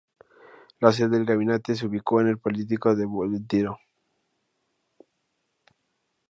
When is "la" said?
0.79-0.91